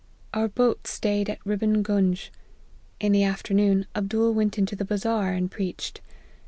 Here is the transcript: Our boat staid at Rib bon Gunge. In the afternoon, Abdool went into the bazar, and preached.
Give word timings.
Our 0.33 0.47
boat 0.47 0.87
staid 0.87 1.29
at 1.29 1.45
Rib 1.45 1.59
bon 1.59 1.83
Gunge. 1.83 2.31
In 2.99 3.11
the 3.11 3.21
afternoon, 3.23 3.85
Abdool 3.95 4.33
went 4.33 4.57
into 4.57 4.75
the 4.75 4.83
bazar, 4.83 5.31
and 5.33 5.51
preached. 5.51 6.01